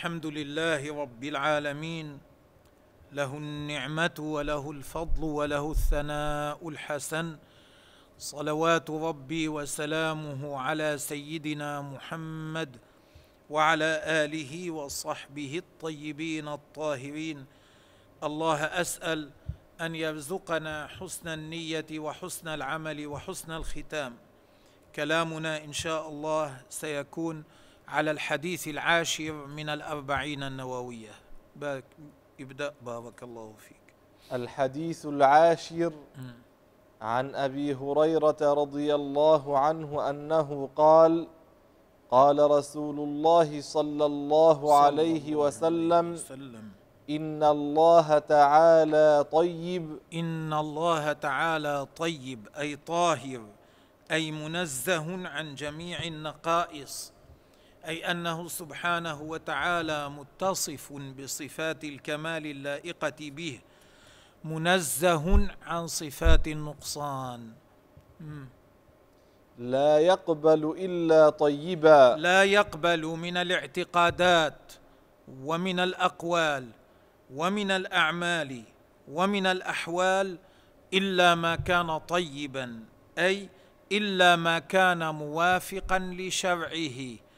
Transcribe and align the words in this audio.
الحمد 0.00 0.26
لله 0.26 1.02
رب 1.02 1.24
العالمين. 1.24 2.18
له 3.12 3.36
النعمة 3.36 4.16
وله 4.18 4.70
الفضل 4.70 5.24
وله 5.24 5.70
الثناء 5.70 6.68
الحسن. 6.68 7.36
صلوات 8.18 8.90
ربي 8.90 9.48
وسلامه 9.48 10.58
على 10.58 10.98
سيدنا 10.98 11.80
محمد 11.82 12.76
وعلى 13.50 14.00
آله 14.24 14.70
وصحبه 14.70 15.52
الطيبين 15.58 16.48
الطاهرين. 16.48 17.44
الله 18.24 18.64
أسأل 18.64 19.30
أن 19.80 19.94
يرزقنا 19.94 20.86
حسن 20.86 21.28
النية 21.28 21.90
وحسن 21.92 22.48
العمل 22.48 23.06
وحسن 23.06 23.52
الختام. 23.52 24.16
كلامنا 24.96 25.64
إن 25.64 25.72
شاء 25.72 26.08
الله 26.08 26.60
سيكون 26.70 27.44
على 27.90 28.10
الحديث 28.10 28.68
العاشر 28.68 29.32
من 29.46 29.68
الأربعين 29.68 30.42
النووية. 30.42 31.10
ابدأ 32.40 32.74
بارك 32.82 33.22
الله 33.22 33.54
فيك. 33.58 33.86
الحديث 34.32 35.06
العاشر 35.06 35.92
عن 37.02 37.34
أبي 37.34 37.74
هريرة 37.74 38.36
رضي 38.42 38.94
الله 38.94 39.58
عنه 39.58 40.10
أنه 40.10 40.70
قال 40.76 41.28
قال 42.10 42.50
رسول 42.50 42.98
الله 42.98 43.60
صلى 43.60 44.06
الله 44.06 44.78
عليه 44.82 45.34
وسلم. 45.34 46.18
إن 47.10 47.42
الله 47.42 48.18
تعالى 48.18 49.24
طيب. 49.32 49.98
إن 50.14 50.52
الله 50.52 51.12
تعالى 51.12 51.86
طيب 51.96 52.48
أي 52.58 52.76
طاهر 52.76 53.42
أي 54.10 54.30
منزه 54.30 55.28
عن 55.28 55.54
جميع 55.54 56.02
النقائص. 56.04 57.12
أي 57.86 58.10
أنه 58.10 58.48
سبحانه 58.48 59.22
وتعالى 59.22 60.08
متصف 60.08 60.92
بصفات 60.92 61.84
الكمال 61.84 62.46
اللائقة 62.46 63.16
به 63.20 63.60
منزه 64.44 65.48
عن 65.62 65.86
صفات 65.86 66.48
النقصان. 66.48 67.52
لا 69.58 69.98
يقبل 69.98 70.74
إلا 70.78 71.30
طيبا. 71.30 72.16
لا 72.18 72.44
يقبل 72.44 73.06
من 73.06 73.36
الاعتقادات 73.36 74.72
ومن 75.28 75.80
الأقوال 75.80 76.68
ومن 77.34 77.70
الأعمال 77.70 78.62
ومن 79.08 79.46
الأحوال 79.46 80.38
إلا 80.94 81.34
ما 81.34 81.56
كان 81.56 81.98
طيبا 81.98 82.84
أي 83.18 83.48
إلا 83.92 84.36
ما 84.36 84.58
كان 84.58 85.14
موافقا 85.14 85.98
لشرعه. 85.98 87.29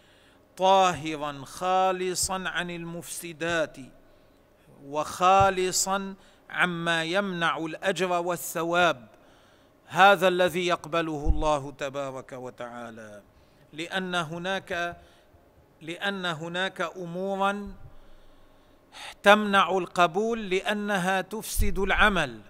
طاهرا 0.56 1.44
خالصا 1.44 2.44
عن 2.46 2.70
المفسدات 2.70 3.76
وخالصا 4.84 6.14
عما 6.50 7.04
يمنع 7.04 7.58
الأجر 7.58 8.12
والثواب. 8.12 9.08
هذا 9.86 10.28
الذي 10.28 10.66
يقبله 10.66 11.28
الله 11.28 11.70
تبارك 11.70 12.32
وتعالى. 12.32 13.22
لأن 13.72 14.14
هناك 14.14 14.96
لأن 15.80 16.26
هناك 16.26 16.80
امورا 16.80 17.72
تمنع 19.22 19.78
القبول 19.78 20.50
لأنها 20.50 21.20
تفسد 21.20 21.78
العمل. 21.78 22.40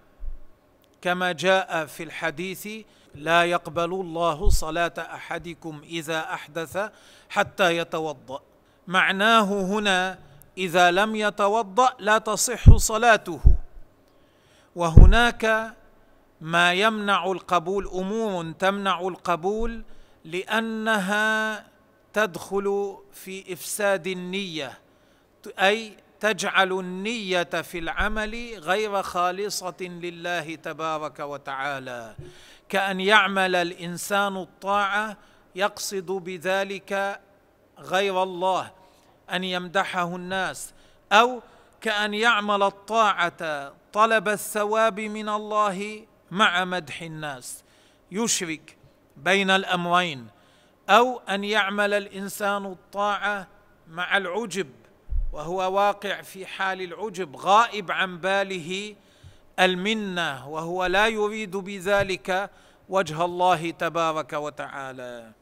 كما 1.03 1.33
جاء 1.33 1.87
في 1.87 2.03
الحديث 2.03 2.69
لا 3.15 3.45
يقبل 3.45 3.93
الله 3.95 4.49
صلاة 4.49 4.95
أحدكم 4.99 5.81
إذا 5.85 6.21
أحدث 6.21 6.79
حتى 7.29 7.77
يتوضأ. 7.77 8.41
معناه 8.87 9.63
هنا 9.63 10.19
إذا 10.59 10.91
لم 10.91 11.17
يتوضأ 11.17 11.89
لا 11.99 12.19
تصح 12.19 12.77
صلاته. 12.77 13.41
وهناك 14.77 15.75
ما 16.41 16.73
يمنع 16.73 17.33
القبول 17.33 17.89
أمور 17.89 18.53
تمنع 18.53 19.01
القبول 19.01 19.85
لأنها 20.25 21.67
تدخل 22.13 22.97
في 23.13 23.53
إفساد 23.53 24.07
النية 24.07 24.79
أي 25.59 25.97
تجعل 26.21 26.73
النية 26.73 27.43
في 27.43 27.79
العمل 27.79 28.55
غير 28.59 29.03
خالصة 29.03 29.75
لله 29.81 30.55
تبارك 30.55 31.21
وتعالى. 31.21 32.15
كأن 32.73 33.01
يعمل 33.01 33.57
الإنسان 33.57 34.37
الطاعة 34.37 35.17
يقصد 35.55 36.07
بذلك 36.07 37.21
غير 37.79 38.23
الله 38.23 38.71
أن 39.33 39.45
يمدحه 39.45 40.17
الناس 40.17 40.75
أو 41.13 41.43
كأن 41.81 42.15
يعمل 42.15 42.63
الطاعة 42.63 43.73
طلب 43.93 44.29
الثواب 44.29 45.01
من 45.01 45.29
الله 45.29 46.07
مع 46.31 46.65
مدح 46.65 47.03
الناس. 47.03 47.65
يشرك 48.13 48.77
بين 49.17 49.51
الأمرين 49.51 50.27
أو 50.89 51.19
أن 51.19 51.45
يعمل 51.45 51.95
الإنسان 51.95 52.67
الطاعة 52.67 53.47
مع 53.89 54.17
العجب 54.17 54.71
وهو 55.33 55.73
واقع 55.73 56.23
في 56.23 56.47
حال 56.47 56.83
العجب 56.83 57.37
غائب 57.37 57.91
عن 57.91 58.19
باله 58.19 58.97
المنة 59.61 60.49
وهو 60.49 60.87
لا 60.87 61.09
يريد 61.09 61.57
بذلك 61.57 62.51
وجه 62.89 63.25
الله 63.25 63.71
تبارك 63.71 64.33
وتعالى. 64.33 65.33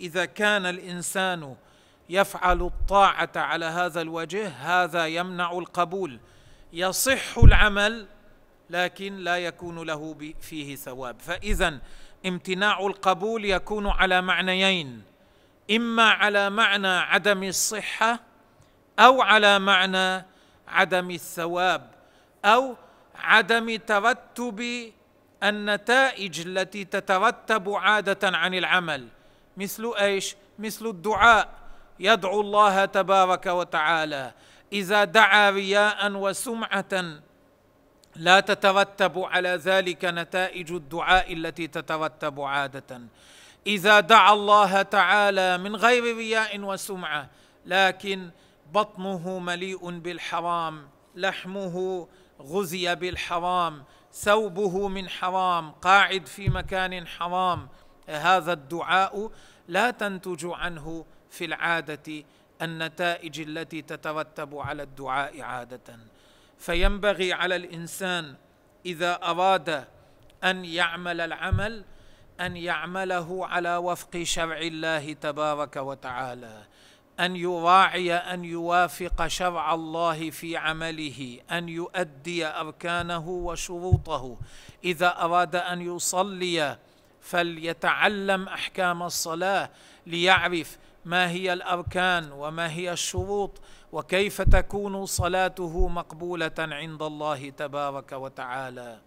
إذا 0.00 0.24
كان 0.24 0.66
الإنسان 0.66 1.56
يفعل 2.08 2.62
الطاعة 2.62 3.30
على 3.36 3.64
هذا 3.64 4.00
الوجه 4.00 4.48
هذا 4.48 5.06
يمنع 5.06 5.52
القبول. 5.52 6.20
يصح 6.72 7.38
العمل 7.38 8.06
لكن 8.70 9.16
لا 9.16 9.38
يكون 9.38 9.82
له 9.82 10.14
فيه 10.40 10.76
ثواب. 10.76 11.16
فإذا 11.20 11.78
امتناع 12.26 12.86
القبول 12.86 13.44
يكون 13.44 13.86
على 13.86 14.20
معنيين. 14.20 15.02
إما 15.70 16.10
على 16.10 16.50
معنى 16.50 16.88
عدم 16.88 17.42
الصحة 17.42 18.20
أو 18.98 19.22
على 19.22 19.58
معنى 19.58 20.24
عدم 20.68 21.10
الثواب 21.10 21.90
أو 22.44 22.76
عدم 23.18 23.76
ترتب 23.76 24.92
النتائج 25.42 26.40
التي 26.40 26.84
تترتب 26.84 27.70
عادة 27.70 28.36
عن 28.36 28.54
العمل. 28.54 29.08
مثل 29.56 29.92
إيش؟ 30.00 30.36
مثل 30.58 30.86
الدعاء. 30.86 31.48
يدعو 32.00 32.40
الله 32.40 32.84
تبارك 32.84 33.46
وتعالى. 33.46 34.32
إذا 34.72 35.04
دعا 35.04 35.50
رياء 35.50 36.12
وسمعة 36.12 37.04
لا 38.16 38.40
تترتب 38.40 39.18
على 39.18 39.48
ذلك 39.48 40.04
نتائج 40.04 40.72
الدعاء 40.72 41.32
التي 41.32 41.66
تترتب 41.66 42.40
عادة. 42.40 43.00
إذا 43.66 44.00
دعا 44.00 44.32
الله 44.32 44.82
تعالى 44.82 45.58
من 45.58 45.76
غير 45.76 46.16
رياء 46.16 46.60
وسمعة 46.60 47.28
لكن 47.66 48.30
بطنه 48.72 49.38
مليء 49.38 49.90
بالحرام. 49.90 50.88
لحمه 51.16 52.08
غزي 52.40 52.94
بالحرام 52.94 53.84
ثوبه 54.12 54.88
من 54.88 55.08
حرام 55.08 55.70
قاعد 55.70 56.26
في 56.26 56.48
مكان 56.48 57.06
حرام. 57.06 57.68
هذا 58.08 58.52
الدعاء 58.52 59.30
لا 59.68 59.90
تنتج 59.90 60.46
عنه 60.46 61.04
في 61.30 61.44
العادة 61.44 62.24
النتائج 62.62 63.40
التي 63.40 63.82
تترتب 63.82 64.58
على 64.58 64.82
الدعاء 64.82 65.42
عادة. 65.42 65.98
فينبغي 66.58 67.32
على 67.32 67.56
الإنسان 67.56 68.34
إذا 68.86 69.14
أراد 69.22 69.84
أن 70.44 70.64
يعمل 70.64 71.20
العمل 71.20 71.84
أن 72.40 72.56
يعمله 72.56 73.46
على 73.46 73.76
وفق 73.76 74.22
شرع 74.22 74.58
الله 74.58 75.12
تبارك 75.12 75.76
وتعالى. 75.76 76.64
أن 77.20 77.36
يراعي 77.36 78.14
أن 78.14 78.44
يوافق 78.44 79.26
شرع 79.26 79.74
الله 79.74 80.30
في 80.30 80.56
عمله 80.56 81.38
أن 81.50 81.68
يؤدي 81.68 82.46
أركانه 82.46 83.28
وشروطه. 83.28 84.36
إذا 84.84 85.20
أراد 85.20 85.56
أن 85.56 85.96
يصلي 85.96 86.78
فليتعلم 87.20 88.48
أحكام 88.48 89.02
الصلاة 89.02 89.70
ليعرف 90.06 90.78
ما 91.04 91.30
هي 91.30 91.52
الأركان 91.52 92.32
وما 92.32 92.70
هي 92.70 92.92
الشروط 92.92 93.60
وكيف 93.92 94.42
تكون 94.42 95.06
صلاته 95.06 95.88
مقبولة 95.88 96.52
عند 96.58 97.02
الله 97.02 97.50
تبارك 97.50 98.12
وتعالى. 98.12 98.98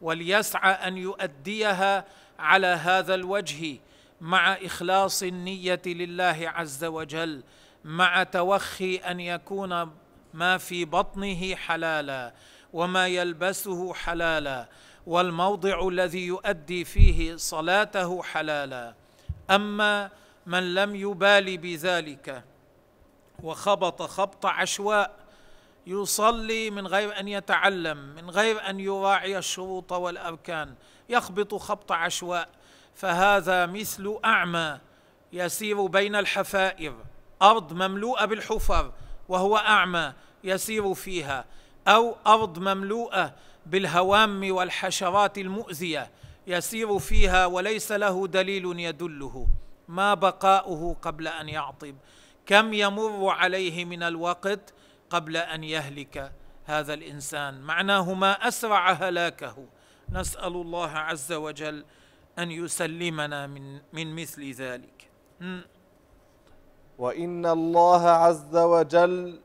وليسعى 0.00 0.72
أن 0.72 0.96
يؤديها 0.96 2.04
على 2.38 2.66
هذا 2.66 3.14
الوجه 3.14 3.78
مع 4.20 4.52
إخلاص 4.52 5.22
النية 5.22 5.82
لله 5.86 6.52
عز 6.54 6.84
وجل 6.84 7.42
مع 7.84 8.22
توخي 8.22 8.96
أن 8.96 9.20
يكون 9.20 9.90
ما 10.34 10.58
في 10.58 10.84
بطنه 10.84 11.54
حلالا 11.54 12.34
وما 12.72 13.06
يلبسه 13.06 13.94
حلالا 13.94 14.68
والموضع 15.06 15.88
الذي 15.88 16.26
يؤدي 16.26 16.84
فيه 16.84 17.36
صلاته 17.36 18.22
حلالا. 18.22 18.94
أما 19.50 20.10
من 20.46 20.74
لم 20.74 20.96
يبال 20.96 21.58
بذلك 21.58 22.44
وخبط 23.42 24.02
خبط 24.02 24.46
عشواء 24.46 25.10
يصلي 25.86 26.70
من 26.70 26.86
غير 26.86 27.20
أن 27.20 27.28
يتعلم 27.28 27.98
من 27.98 28.30
غير 28.30 28.70
أن 28.70 28.80
يراعي 28.80 29.38
الشروط 29.38 29.92
والأركان 29.92 30.74
يخبط 31.08 31.54
خبط 31.54 31.92
عشواء 31.92 32.48
فهذا 32.98 33.66
مثل 33.66 34.18
أعمى 34.24 34.78
يسير 35.32 35.86
بين 35.86 36.16
الحفائر. 36.16 36.94
أرض 37.42 37.72
مملوءة 37.72 38.24
بالحفر 38.24 38.92
وهو 39.28 39.56
أعمى 39.56 40.12
يسير 40.44 40.94
فيها 40.94 41.44
أو 41.88 42.16
أرض 42.26 42.58
مملوءة 42.58 43.34
بالهوام 43.66 44.52
والحشرات 44.52 45.38
المؤذية 45.38 46.10
يسير 46.46 46.98
فيها 46.98 47.46
وليس 47.46 47.92
له 47.92 48.26
دليل 48.26 48.80
يدله. 48.80 49.46
ما 49.88 50.14
بقاؤه 50.14 50.96
قبل 51.02 51.28
أن 51.28 51.48
يعطب؟ 51.48 51.94
كم 52.46 52.72
يمر 52.72 53.28
عليه 53.28 53.84
من 53.84 54.02
الوقت 54.02 54.74
قبل 55.10 55.36
أن 55.36 55.64
يهلك 55.64 56.32
هذا 56.64 56.94
الإنسان؟ 56.94 57.60
معناه 57.60 58.14
ما 58.14 58.48
أسرع 58.48 58.92
هلاكه. 58.92 59.66
نسأل 60.12 60.52
الله 60.52 60.90
عز 60.90 61.32
وجل 61.32 61.84
أن 62.38 62.50
يسلمنا 62.50 63.46
من 63.46 63.80
من 63.92 64.14
مثل 64.16 64.50
ذلك. 64.52 65.10
وإن 66.98 67.46
الله 67.46 68.02
عز 68.08 68.56
وجل 68.56 69.40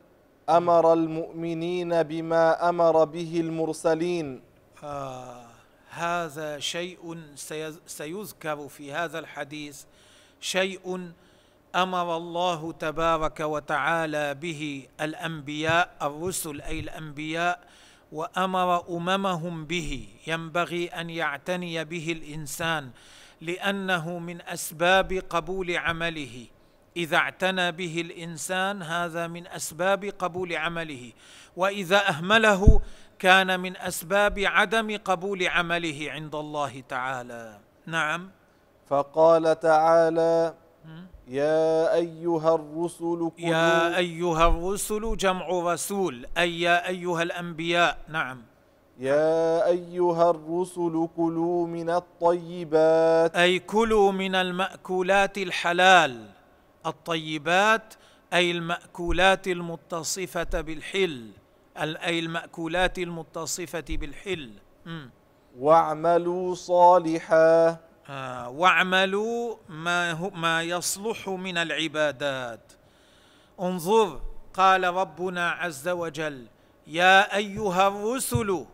أمر 0.48 0.92
المؤمنين 0.92 2.02
بما 2.02 2.68
أمر 2.68 3.04
به 3.04 3.40
المرسلين. 3.40 4.42
آه 4.82 5.46
هذا 5.94 6.58
شيء 6.58 7.18
سيذكر 7.86 8.68
في 8.68 8.92
هذا 8.92 9.18
الحديث 9.18 9.84
شيء 10.40 11.12
أمر 11.74 12.16
الله 12.16 12.72
تبارك 12.72 13.40
وتعالى 13.40 14.34
به 14.34 14.88
الأنبياء 15.00 15.94
الرسل 16.02 16.60
أي 16.60 16.80
الأنبياء 16.80 17.60
وأمر 18.14 18.96
أممهم 18.96 19.64
به 19.66 20.08
ينبغي 20.26 20.86
أن 20.86 21.10
يعتني 21.10 21.84
به 21.84 22.12
الإنسان 22.12 22.90
لأنه 23.40 24.18
من 24.18 24.42
أسباب 24.42 25.12
قبول 25.30 25.76
عمله. 25.76 26.46
إذا 26.96 27.16
اعتنى 27.16 27.72
به 27.72 28.00
الإنسان 28.00 28.82
هذا 28.82 29.26
من 29.26 29.46
أسباب 29.46 30.04
قبول 30.04 30.56
عمله. 30.56 31.12
وإذا 31.56 32.08
أهمله 32.08 32.80
كان 33.18 33.60
من 33.60 33.76
أسباب 33.76 34.38
عدم 34.38 34.98
قبول 35.04 35.48
عمله 35.48 36.06
عند 36.08 36.34
الله 36.34 36.82
تعالى. 36.88 37.58
نعم. 37.86 38.30
فقال 38.86 39.60
تعالى 39.60 40.54
يا 41.28 41.94
أيها 41.94 42.54
الرسل 42.54 43.30
كلوا. 43.36 43.48
يا 43.48 43.96
أيها 43.96 44.48
الرسل 44.48 45.16
جمع 45.16 45.48
رسول. 45.48 46.26
أي 46.38 46.60
يا 46.60 46.88
أيها 46.88 47.22
الأنبياء. 47.22 47.98
نعم. 48.08 48.42
يا 48.98 49.66
أيها 49.66 50.30
الرسل 50.30 51.08
كلوا 51.16 51.66
من 51.66 51.90
الطيبات. 51.90 53.36
أي 53.36 53.58
كلوا 53.58 54.12
من 54.12 54.34
المأكولات 54.34 55.38
الحلال. 55.38 56.26
الطيبات 56.86 57.94
أي 58.32 58.50
المأكولات 58.50 59.48
المتصفة 59.48 60.60
بالحل. 60.60 61.30
أي 61.76 62.18
المأكولات 62.18 62.98
المتصفة 62.98 63.84
بالحل. 63.88 64.50
واعملوا 65.58 66.54
صالحا. 66.54 67.76
آه 68.08 68.48
واعملوا 68.48 69.56
ما, 69.68 70.30
ما 70.34 70.62
يصلح 70.62 71.28
من 71.28 71.58
العبادات. 71.58 72.72
انظر 73.60 74.20
قال 74.54 74.84
ربنا 74.84 75.50
عز 75.50 75.88
وجل 75.88 76.46
يا 76.86 77.36
أيها 77.36 77.88
الرسل 77.88 78.66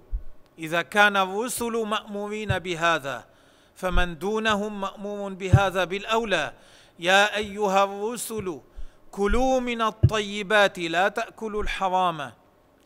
إذا 0.59 0.83
كان 0.83 1.17
الرسل 1.17 1.73
مأمورين 1.73 2.59
بهذا 2.59 3.25
فمن 3.75 4.19
دونهم 4.19 4.81
مأمور 4.81 5.33
بهذا 5.33 5.85
بالأولى. 5.85 6.53
يا 6.99 7.37
أيها 7.37 7.85
الرسل 7.85 8.61
كلوا 9.11 9.61
من 9.61 9.83
الطيبات 9.83 10.79
لا 10.79 11.09
تأكلوا 11.09 11.63
الحرام 11.63 12.33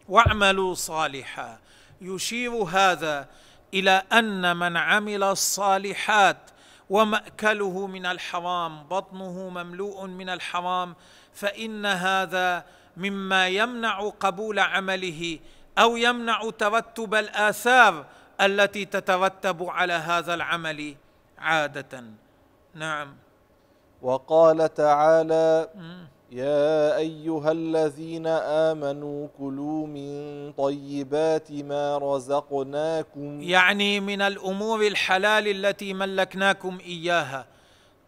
واعملوا 0.09 0.75
صالحا. 0.75 1.59
يشير 2.01 2.53
هذا 2.53 3.29
إلى 3.75 4.03
أن 4.13 4.57
من 4.57 4.77
عمل 4.77 5.23
الصالحات 5.23 6.51
ومأكله 6.91 7.87
من 7.87 8.07
الحرام 8.07 8.85
بطنه 8.89 9.49
مملوء 9.49 10.07
من 10.07 10.29
الحرام 10.29 10.95
فإن 11.35 11.87
هذا 11.87 12.65
مما 12.97 13.49
يمنع 13.49 14.09
قبول 14.21 14.59
عمله 14.59 15.39
أو 15.79 15.97
يمنع 15.97 16.51
ترتب 16.51 17.15
الآثار 17.15 18.07
التي 18.41 18.85
تترتب 18.85 19.63
على 19.63 19.93
هذا 19.93 20.35
العمل 20.35 20.97
عادة. 21.39 22.05
نعم. 22.75 23.17
وقال 24.03 24.75
تعالى 24.75 25.69
يا 26.35 26.97
أيها 26.97 27.53
الذين 27.53 28.27
آمنوا 28.27 29.29
كلوا 29.39 29.87
من 29.87 30.53
طيبات 30.53 31.53
ما 31.53 31.99
رزقناكم. 31.99 33.41
يعني 33.41 34.01
من 34.01 34.23
الأمور 34.23 34.87
الحلال 34.87 35.67
التي 35.67 35.95
ملكناكم 35.95 36.79
إياها. 36.87 37.47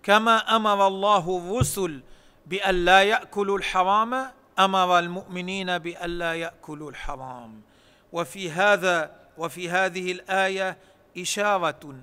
كما 0.02 0.37
أمر 0.37 0.87
الله 0.87 1.38
الرسل 1.38 2.00
بأن 2.46 2.84
لا 2.84 3.02
يأكلوا 3.02 3.58
الحرام 3.58 4.14
أمر 4.59 4.99
المؤمنين 4.99 5.78
بأن 5.78 6.11
لا 6.11 6.35
يأكلوا 6.35 6.90
الحرام. 6.90 7.62
وفي 8.12 8.50
هذا 8.50 9.11
وفي 9.38 9.71
هذه 9.71 10.12
الآية 10.12 10.76
إشارة 11.18 11.95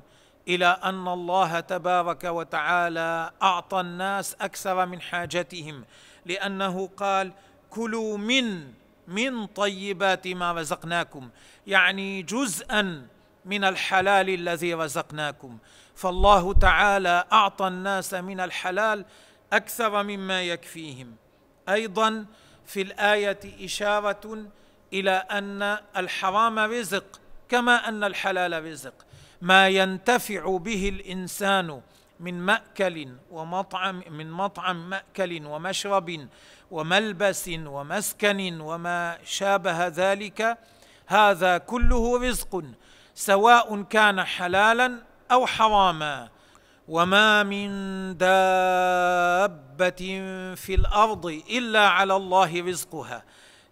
إلى 0.48 0.66
أن 0.84 1.08
الله 1.08 1.60
تبارك 1.60 2.24
وتعالى 2.24 3.32
أعطى 3.42 3.80
الناس 3.80 4.36
أكثر 4.42 4.86
من 4.86 5.02
حاجتهم. 5.02 5.86
لأنه 6.26 6.90
قال 6.98 7.32
كلوا 7.70 8.18
من 8.18 8.74
من 9.08 9.46
طيبات 9.46 10.28
ما 10.28 10.52
رزقناكم 10.52 11.30
يعني 11.68 12.22
جزءا 12.22 13.08
من 13.46 13.64
الحلال 13.64 14.30
الذي 14.30 14.74
رزقناكم. 14.74 15.58
فالله 15.96 16.54
تعالى 16.54 17.26
أعطى 17.32 17.68
الناس 17.68 18.14
من 18.14 18.40
الحلال 18.40 19.06
أكثر 19.54 20.04
مما 20.04 20.44
يكفيهم. 20.44 21.16
أيضا 21.70 22.26
في 22.66 22.82
الآية 22.82 23.66
إشارة 23.66 24.46
إلى 24.94 25.12
أن 25.12 25.78
الحرام 25.98 26.60
رزق 26.60 27.20
كما 27.50 27.90
أن 27.90 28.04
الحلال 28.04 28.66
رزق. 28.66 28.94
ما 29.42 29.70
ينتفع 29.70 30.58
به 30.58 30.90
الإنسان 30.90 31.82
من 32.20 32.40
مأكل 32.40 33.16
ومطعم 33.32 34.04
من 34.10 34.32
مطعم 34.32 34.90
مأكل 34.90 35.46
ومشرب 35.46 36.28
وملبس 36.72 37.50
ومسكن 37.66 38.62
وما 38.62 39.18
شابه 39.26 39.88
ذلك 39.88 40.58
هذا 41.08 41.58
كله 41.58 42.28
رزق 42.30 42.64
سواء 43.16 43.82
كان 43.82 44.24
حلالا 44.24 45.02
أو 45.32 45.46
حراما. 45.46 46.30
وما 46.88 47.44
من 47.44 47.70
دابة 48.18 50.02
في 50.56 50.76
الأرض 50.76 51.26
إلا 51.50 51.88
على 51.88 52.16
الله 52.16 52.62
رزقها. 52.62 53.24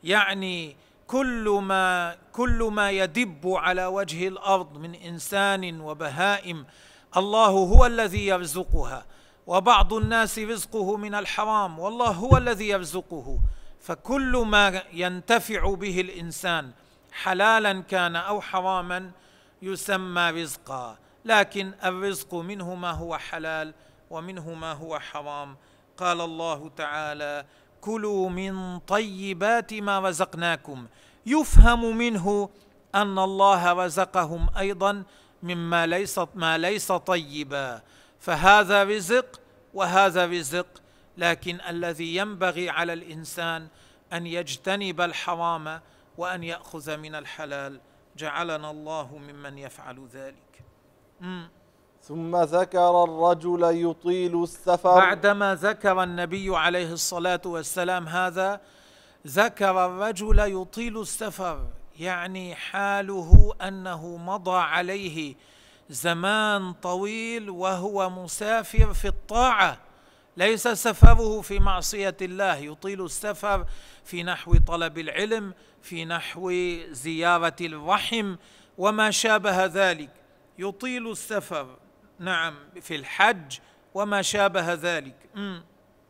يعني 0.04 0.76
كل 1.08 1.60
ما 1.64 2.16
كل 2.34 2.70
ما 2.72 2.92
يدب 2.92 3.48
على 3.48 3.86
وجه 3.86 4.28
الأرض 4.28 4.78
من 4.78 4.96
إنسان 4.96 5.82
وبهائم 5.82 6.66
الله 7.18 7.50
هو 7.50 7.86
الذي 7.86 8.28
يرزقها 8.28 9.06
وبعض 9.48 9.94
الناس 9.94 10.40
رزقه 10.40 10.98
من 10.98 11.16
الحرام 11.16 11.80
والله 11.80 12.12
هو 12.12 12.38
الذي 12.38 12.68
يرزقه. 12.68 13.40
فكل 13.80 14.44
ما 14.48 14.82
ينتفع 14.94 15.74
به 15.74 16.02
الإنسان 16.02 16.72
حلالا 17.12 17.82
كان 17.82 18.16
أو 18.16 18.42
حراما 18.42 19.12
يسمى 19.62 20.30
رزقا. 20.30 20.98
لكن 21.26 21.72
الرزق 21.86 22.36
منه 22.36 22.76
ما 22.76 22.92
هو 22.92 23.18
حلال 23.18 23.74
ومنه 24.10 24.54
ما 24.54 24.74
هو 24.74 25.00
حرام. 25.00 25.58
قال 25.98 26.22
الله 26.22 26.70
تعالى 26.78 27.46
كلوا 27.82 28.30
من 28.30 28.80
طيبات 28.80 29.74
ما 29.74 30.00
رزقناكم 30.00 30.88
يفهم 31.26 31.98
منه 31.98 32.50
أن 32.96 33.20
الله 33.20 33.74
رزقهم 33.74 34.50
أيضا 34.58 35.04
مما 35.44 35.88
ليس 35.88 36.20
ما 36.36 36.58
ليس 36.58 36.92
طيبا. 36.92 37.82
فهذا 38.20 38.84
رزق 38.84 39.42
وهذا 39.74 40.26
رزق. 40.26 40.68
لكن 41.18 41.62
الذي 41.70 42.16
ينبغي 42.16 42.70
على 42.70 42.94
الإنسان 42.94 43.68
أن 44.14 44.28
يجتنب 44.28 45.02
الحرام 45.02 45.82
وأن 46.18 46.44
يأخذ 46.44 46.98
من 46.98 47.16
الحلال. 47.16 47.80
جعلنا 48.18 48.72
الله 48.72 49.18
ممن 49.18 49.58
يفعل 49.58 50.08
ذلك. 50.14 50.64
ثم 52.04 52.36
ذكر 52.36 53.04
الرجل 53.04 53.64
يطيل 53.64 54.44
السفر. 54.44 54.96
بعدما 54.96 55.56
ذكر 55.56 56.04
النبي 56.04 56.58
عليه 56.58 56.94
الصلاة 56.94 57.42
والسلام 57.46 58.08
هذا 58.08 58.62
ذكر 59.28 59.86
الرجل 59.86 60.40
يطيل 60.40 61.02
السفر. 61.02 61.68
يعني 62.02 62.56
حاله 62.56 63.54
أنه 63.62 64.18
مضى 64.18 64.58
عليه 64.60 65.36
زمان 65.90 66.74
طويل 66.74 67.50
وهو 67.50 68.10
مسافر 68.10 68.94
في 68.94 69.08
الطاعة 69.08 69.78
ليس 70.38 70.68
سفره 70.68 71.42
في 71.42 71.60
معصية 71.60 72.18
الله 72.22 72.56
يطيل 72.56 73.06
السفر 73.06 73.66
في 74.04 74.24
نحو 74.24 74.58
طلب 74.68 74.98
العلم 74.98 75.54
في 75.82 76.06
نحو 76.06 76.52
زيارة 76.92 77.56
الرحم 77.62 78.36
وما 78.78 79.12
شابه 79.12 79.66
ذلك. 79.66 80.10
يطيل 80.58 81.12
السفر 81.12 81.68
نعم 82.20 82.56
في 82.82 82.96
الحج 82.96 83.60
وما 83.94 84.22
شابه 84.22 84.74
ذلك. 84.74 85.16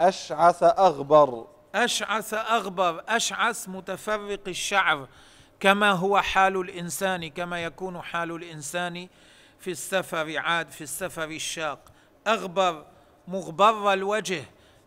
أشعث 0.02 0.64
أغبر. 0.64 1.48
أشعث 1.76 2.34
أغبر 2.34 3.04
أشعث 3.08 3.70
متفرق 3.70 4.48
الشعر. 4.48 5.08
كما 5.62 5.92
هو 5.92 6.22
حال 6.22 6.58
الإنسان 6.58 7.28
كما 7.30 7.64
يكون 7.64 8.02
حال 8.02 8.32
الإنسان 8.32 9.08
في 9.60 9.72
السفر 9.72 10.38
عاد 10.38 10.70
في 10.70 10.82
السفر 10.82 11.24
الشاق. 11.24 11.80
أغبر 12.28 12.86
مغبر 13.28 13.94
الوجه 13.94 14.44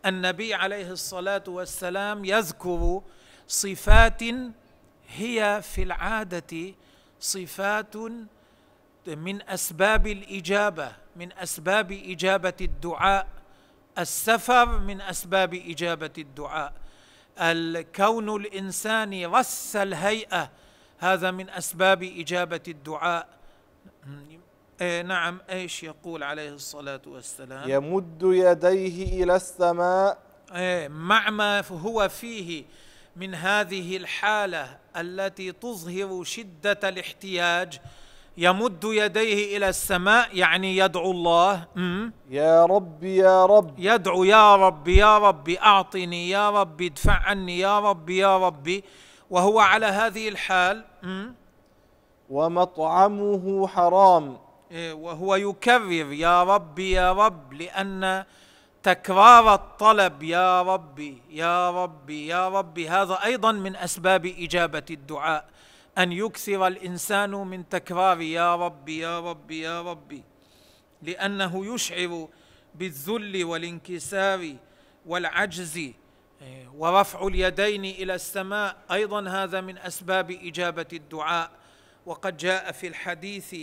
النبي 0.07 0.55
عليه 0.55 0.91
الصلاة 0.91 1.45
والسلام 1.49 2.25
يذكر 2.25 3.03
صفات 3.49 4.23
هي 5.09 5.61
في 5.63 5.83
العادة 5.83 6.75
صفات 7.21 7.97
من 9.07 9.49
أسباب 9.49 10.07
الإجابة 10.07 10.93
من 11.17 11.33
أسباب 11.33 11.93
إجابة 11.93 12.57
الدعاء. 12.61 13.27
السفر 13.99 14.79
من 14.79 15.01
أسباب 15.01 15.55
إجابة 15.55 16.13
الدعاء. 16.19 16.73
الكون 17.39 18.37
الإنساني 18.37 19.27
رس 19.27 19.77
الهيئة 19.77 20.51
هذا 21.05 21.31
من 21.31 21.51
أسباب 21.51 22.03
إجابة 22.03 22.61
الدعاء. 22.69 23.29
إيه 24.81 25.03
نعم 25.03 25.41
إيش 25.51 25.83
يقول 25.83 26.23
عليه 26.23 26.51
الصلاة 26.51 27.01
والسلام؟ 27.07 27.71
يمد 27.71 28.21
يديه 28.23 29.25
إلى 29.25 29.37
السماء. 29.37 30.19
إيه 30.55 30.89
مع 30.89 31.31
ما 31.31 31.65
هو 31.71 32.09
فيه 32.09 32.65
من 33.17 33.35
هذه 33.35 33.97
الحالة 33.97 34.79
التي 34.97 35.53
تظهر 35.53 36.25
شدة 36.25 36.89
الاحتياج 36.89 37.81
يمد 38.37 38.85
يديه 38.85 39.57
إلى 39.57 39.69
السماء 39.69 40.37
يعني 40.37 40.77
يدعو 40.77 41.11
الله. 41.11 41.67
يا 42.31 42.65
رب 42.65 43.05
يا 43.05 43.47
رب. 43.47 43.75
يدعو 43.79 44.25
يا 44.25 44.57
رب 44.57 44.89
يا 44.89 45.19
رب 45.19 45.49
أعطني 45.49 46.31
يا 46.31 46.51
رب 46.51 46.83
ادفع 46.83 47.13
عني 47.13 47.59
يا 47.59 47.81
رب 47.81 48.11
يا 48.11 48.39
ربي 48.39 48.85
وهو 49.31 49.61
على 49.61 49.87
هذه 49.87 50.29
الحال 50.29 50.85
ومطعمه 52.31 53.67
حرام. 53.69 54.39
إيه، 54.71 54.93
وهو 54.93 55.35
يكرر 55.35 56.13
يا 56.13 56.43
رب 56.43 56.79
يا 56.79 57.13
رب 57.13 57.53
لأن 57.53 58.25
تكرار 58.83 59.55
الطلب 59.55 60.23
يا 60.23 60.63
ربي 60.63 61.23
يا 61.31 61.71
ربي 61.71 62.27
يا 62.27 62.49
ربي 62.49 62.89
هذا 62.89 63.25
أيضا 63.25 63.53
من 63.53 63.77
أسباب 63.77 64.27
إجابة 64.27 64.85
الدعاء. 64.91 65.45
أن 65.99 66.13
يكثر 66.13 66.67
الإنسان 66.67 67.31
من 67.31 67.69
تكرار 67.69 68.21
يا 68.21 68.57
ربي 68.57 68.99
يا 68.99 69.21
ربي 69.21 69.61
يا 69.61 69.83
ربي 69.83 70.23
لأنه 71.03 71.75
يشعر 71.75 72.29
بالذل 72.75 73.45
والانكسار 73.45 74.57
والعجز 75.07 75.91
ورفع 76.75 77.27
اليدين 77.27 77.85
إلى 77.85 78.15
السماء. 78.15 78.77
أيضا 78.93 79.29
هذا 79.29 79.61
من 79.61 79.79
أسباب 79.79 80.31
إجابة 80.31 80.87
الدعاء. 80.93 81.51
وقد 82.07 82.37
جاء 82.37 82.73
في 82.73 82.87
الحديث 82.87 83.57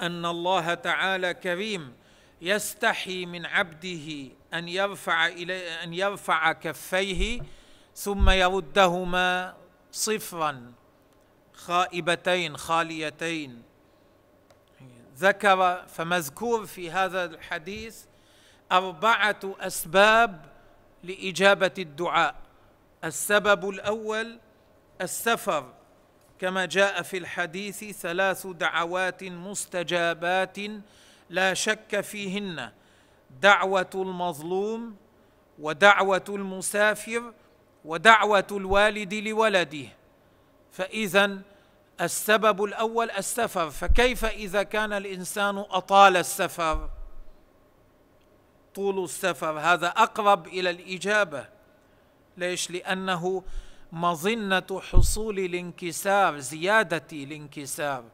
أن 0.00 0.26
الله 0.26 0.74
تعالى 0.74 1.34
كريم 1.34 1.94
يستحي 2.40 3.26
من 3.26 3.46
عبده 3.46 4.28
أن 4.54 4.68
يرفع 4.68 5.26
إلي 5.26 5.82
أن 5.82 5.94
يرفع 5.94 6.52
كفيه 6.52 7.40
ثم 7.94 8.30
يردهما 8.30 9.54
صفرا 9.92 10.72
خائبتين 11.54 12.56
خاليتين. 12.56 13.62
ذكر 15.18 15.86
فمذكور 15.88 16.66
في 16.66 16.90
هذا 16.90 17.24
الحديث 17.24 18.04
أربعة 18.72 19.40
أسباب 19.44 20.51
لإجابة 21.02 21.74
الدعاء. 21.78 22.34
السبب 23.04 23.68
الأول 23.68 24.38
السفر 25.00 25.72
كما 26.38 26.66
جاء 26.66 27.02
في 27.02 27.18
الحديث 27.18 27.84
ثلاث 27.84 28.46
دعوات 28.46 29.24
مستجابات 29.24 30.58
لا 31.30 31.54
شك 31.54 32.00
فيهن 32.00 32.72
دعوة 33.40 33.90
المظلوم 33.94 34.96
ودعوة 35.58 36.24
المسافر 36.28 37.32
ودعوة 37.84 38.46
الوالد 38.50 39.14
لولده. 39.14 39.86
فاذا 40.72 41.38
السبب 42.00 42.64
الأول 42.64 43.10
السفر. 43.10 43.70
فكيف 43.70 44.24
إذا 44.24 44.62
كان 44.62 44.92
الإنسان 44.92 45.58
أطال 45.58 46.16
السفر؟ 46.16 46.90
طول 48.74 49.04
السفر 49.04 49.58
هذا 49.58 49.88
أقرب 49.88 50.46
إلى 50.46 50.70
الإجابة. 50.70 51.48
ليش؟ 52.36 52.70
لأنه 52.70 53.42
مظنة 53.92 54.80
حصول 54.92 55.38
الانكسار 55.38 56.38
زيادة 56.38 57.06
الانكسار 57.12 58.04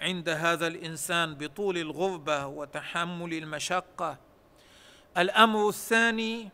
عند 0.00 0.28
هذا 0.28 0.66
الإنسان 0.66 1.34
بطول 1.34 1.78
الغربة 1.78 2.46
وتحمل 2.46 3.34
المشقة. 3.34 4.18
الأمر 5.18 5.68
الثاني 5.68 6.48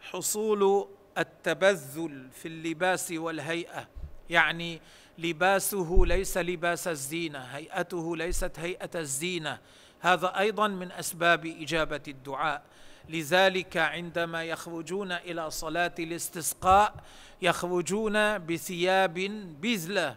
حصول 0.00 0.88
التبذل 1.18 2.28
في 2.32 2.48
اللباس 2.48 3.12
والهيئة 3.12 3.88
يعني 4.30 4.80
لباسه 5.18 6.02
ليس 6.06 6.38
لباس 6.38 6.88
الزينة 6.88 7.38
هيئته 7.38 8.16
ليست 8.16 8.58
هيئة 8.58 8.90
الزينة. 8.94 9.58
هذا 10.00 10.38
أيضا 10.38 10.68
من 10.68 10.92
أسباب 10.92 11.46
إجابة 11.46 12.02
الدعاء. 12.08 12.62
لذلك 13.08 13.76
عندما 13.76 14.44
يخرجون 14.44 15.12
إلى 15.12 15.50
صلاة 15.50 15.94
الاستسقاء 15.98 16.94
يخرجون 17.42 18.38
بثياب 18.38 19.14
بذلة 19.60 20.16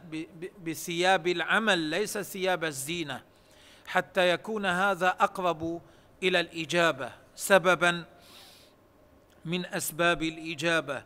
بثياب 0.66 1.28
العمل 1.28 1.80
ليس 1.80 2.18
ثياب 2.18 2.64
الزينة. 2.64 3.22
حتى 3.88 4.30
يكون 4.30 4.66
هذا 4.66 5.08
أقرب 5.08 5.82
إلى 6.24 6.40
الإجابة. 6.40 7.12
سببا 7.36 8.04
من 9.46 9.66
أسباب 9.66 10.24
الإجابة. 10.24 11.04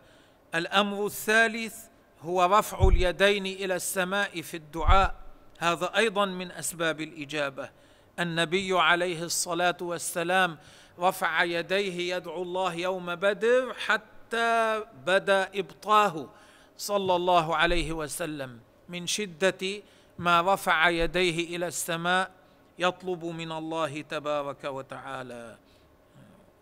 الأمر 0.56 1.06
الثالث 1.06 1.76
هو 2.22 2.46
رفع 2.46 2.88
اليدين 2.88 3.46
إلى 3.46 3.76
السماء 3.76 4.42
في 4.42 4.58
الدعاء. 4.58 5.16
هذا 5.60 5.96
أيضا 5.96 6.26
من 6.26 6.52
أسباب 6.52 7.02
الإجابة. 7.02 7.83
النبي 8.20 8.80
عليه 8.80 9.24
الصلاة 9.24 9.78
والسلام 9.82 10.58
رفع 11.00 11.44
يديه 11.44 12.16
يدعو 12.16 12.42
الله 12.42 12.74
يوم 12.74 13.16
بدر 13.16 13.74
حتى 13.74 14.84
بدا 15.06 15.50
إبطاه 15.60 16.30
صلى 16.78 17.16
الله 17.16 17.56
عليه 17.56 17.92
وسلم. 17.92 18.60
من 18.90 19.08
شدة 19.08 19.82
ما 20.18 20.54
رفع 20.54 20.90
يديه 20.90 21.56
إلى 21.56 21.68
السماء 21.68 22.32
يطلب 22.80 23.26
من 23.26 23.52
الله 23.52 24.02
تبارك 24.02 24.64
وتعالى. 24.64 25.58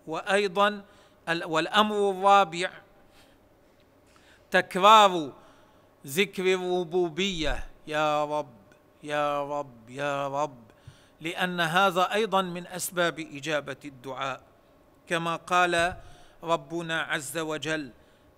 وأيضا 0.08 0.84
والأمر 1.27 2.12
الرابع 2.12 2.72
تكرار 4.51 5.31
ذكر 6.08 6.53
الربوبية. 6.53 7.63
يا 7.88 8.25
رب 8.25 8.55
يا 9.03 9.43
رب 9.60 9.89
يا 9.89 10.27
رب. 10.27 10.71
لأن 11.22 11.60
هذا 11.60 12.13
أيضا 12.13 12.42
من 12.42 12.68
أسباب 12.68 13.20
إجابة 13.20 13.78
الدعاء. 13.86 14.42
كما 15.08 15.36
قال 15.36 15.96
ربنا 16.44 17.01
عز 17.01 17.38
وجل 17.38 17.92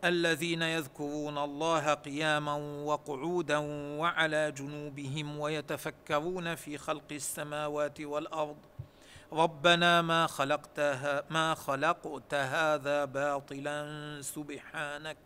الذين 0.03 0.61
يذكرون 0.61 1.37
الله 1.37 1.93
قياما 1.93 2.55
وقعودا 2.83 3.57
وعلى 3.99 4.51
جنوبهم 4.51 5.39
ويتفكرون 5.39 6.55
في 6.55 6.77
خلق 6.77 7.11
السماوات 7.11 8.01
والأرض. 8.01 8.57
ربنا 9.33 10.01
ما 10.01 10.27
خلقت 10.27 10.79
ما 11.29 11.53
خلقت 11.53 12.33
هذا 12.33 13.05
باطلا 13.05 13.77
سبحانك. 14.21 15.17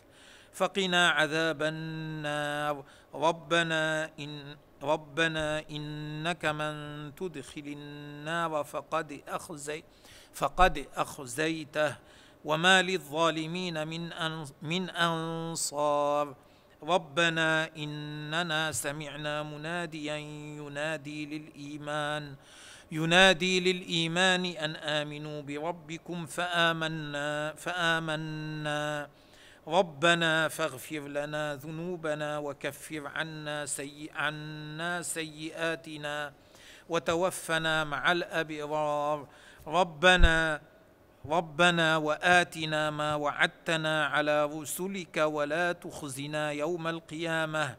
فقنا 0.54 1.10
عذاب 1.10 1.64
النار. 1.64 2.84
ربنا 3.14 4.10
إن 4.20 4.58
ربنا 4.84 5.64
إنك 5.72 6.46
من 6.46 6.76
تدخل 7.16 7.64
النار 7.68 8.64
فقد 8.64 9.22
أخزي 9.28 9.84
فقد 10.34 10.86
أخزيته 10.96 11.96
وما 12.46 12.82
للظالمين 12.82 13.88
من 13.88 14.10
من 14.62 14.90
أنصار. 14.90 16.36
ربنا 16.84 17.70
إننا 17.78 18.72
سمعنا 18.72 19.44
مناديا 19.44 20.18
ينادي 20.62 21.26
للإيمان 21.26 22.36
ينادي 22.92 23.60
للإيمان 23.60 24.46
أن 24.46 24.76
آمنوا 24.76 25.42
بربكم 25.42 26.26
فآمنا 26.26 27.54
فآمنا. 27.58 29.10
ربنا 29.68 30.48
فاغفر 30.48 31.00
لنا 31.00 31.56
ذنوبنا 31.56 32.38
وكفر 32.38 33.08
عنا, 33.16 33.66
سيئ 33.66 34.12
عنا 34.16 35.02
سيئاتنا 35.02 36.34
وتوفنا 36.90 37.84
مع 37.84 38.12
الأبرار. 38.12 39.28
ربنا 39.68 40.62
ربنا 41.26 41.98
وآتنا 41.98 42.90
ما 42.90 43.16
وعدتنا 43.16 44.06
على 44.06 44.46
رسلك 44.46 45.18
ولا 45.18 45.72
تخزنا 45.72 46.52
يوم 46.52 46.88
القيامة. 46.88 47.76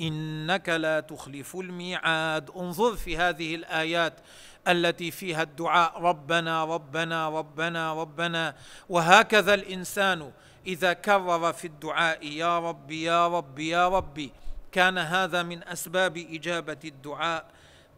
إنك 0.00 0.68
لا 0.68 1.00
تخلف 1.00 1.56
الميعاد. 1.56 2.50
انظر 2.50 2.96
في 2.96 3.16
هذه 3.16 3.54
الآيات 3.54 4.14
التي 4.68 5.10
فيها 5.10 5.42
الدعاء. 5.42 6.00
ربنا 6.00 6.64
ربنا 6.64 7.28
ربنا 7.28 7.92
ربنا. 7.94 8.54
وهكذا 8.88 9.54
الإنسان 9.54 10.32
إذا 10.66 10.92
كرر 10.92 11.52
في 11.52 11.66
الدعاء 11.66 12.26
يا 12.26 12.58
رب 12.58 12.90
يا 12.90 13.28
رب 13.28 13.58
يا 13.58 13.88
ربي 13.88 14.32
كان 14.72 14.98
هذا 14.98 15.42
من 15.42 15.68
أسباب 15.68 16.16
إجابة 16.16 16.78
الدعاء. 16.84 17.46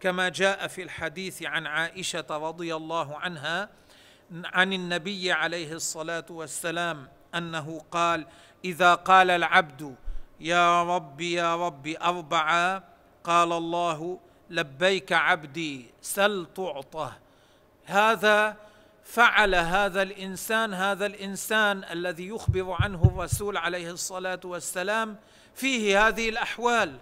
كما 0.01 0.29
جاء 0.29 0.67
في 0.67 0.83
الحديث 0.83 1.43
عن 1.43 1.67
عائشة 1.67 2.27
رضي 2.31 2.75
الله 2.75 3.19
عنها 3.19 3.69
عن 4.45 4.73
النبي 4.73 5.33
عليه 5.33 5.73
الصلاة 5.73 6.25
والسلام 6.31 7.09
أنه 7.35 7.85
قال 7.91 8.27
إذا 8.65 8.95
قال 8.95 9.31
العبد 9.31 9.95
يا 10.41 10.83
رب 10.83 11.21
يا 11.21 11.67
رب 11.67 11.87
اربعا 11.87 12.83
قال 13.25 13.53
الله 13.53 14.21
لبيك 14.51 15.13
عبدي 15.13 15.87
سل 16.03 16.47
تعطه. 16.55 17.13
هذا 17.85 18.57
فعل 19.05 19.55
هذا 19.55 20.03
الإنسان 20.03 20.75
هذا 20.75 21.07
الإنسان 21.07 21.85
الذي 21.85 22.29
يخبر 22.29 22.77
عنه 22.81 23.05
الرسول 23.05 23.57
عليه 23.57 23.91
الصلاة 23.91 24.41
والسلام 24.45 25.17
فيه 25.55 26.07
هذه 26.09 26.29
الأحوال. 26.29 26.99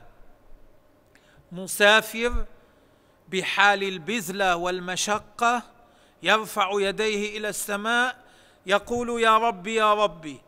مسافر 1.53 2.45
بحال 3.29 3.83
البذلة 3.83 4.57
والمشقة 4.57 5.63
يرفع 6.23 6.71
يديه 6.73 7.39
إلى 7.39 7.49
السماء 7.49 8.17
يقول 8.67 9.23
يا 9.23 9.39
ربي 9.39 9.75
يا 9.75 9.95
ربي. 9.95 10.41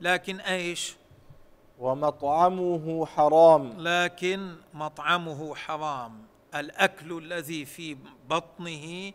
لكن 0.00 0.40
إيش؟ 0.40 0.94
ومطعمه 1.78 3.06
حرام. 3.06 3.74
لكن 3.78 4.56
مطعمه 4.74 5.54
حرام. 5.54 6.22
الأكل 6.54 7.18
الذي 7.18 7.64
في 7.64 7.96
بطنه 8.28 9.12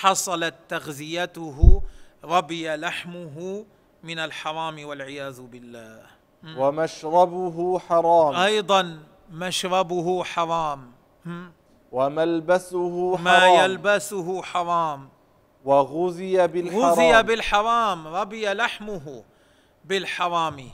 حصلت 0.00 0.54
تغذيته 0.68 1.82
ربي 2.24 2.76
لحمه 2.76 3.64
من 4.02 4.18
الحرام 4.18 4.84
والعياذ 4.84 5.40
بالله. 5.42 6.00
ومشربه 6.56 7.78
حرام. 7.78 8.34
أيضا 8.34 8.98
مشربه 9.30 10.24
حرام. 10.24 10.92
وملبسه 11.92 13.16
حرام. 13.16 13.24
ما 13.24 13.46
يلبسه 13.46 14.42
حرام. 14.42 15.08
وغذي 15.64 16.46
بالحرام. 16.46 16.84
غذي 16.84 17.22
بالحرام. 17.22 18.06
ربي 18.06 18.54
لحمه 18.54 19.24
بالحرام. 19.84 20.70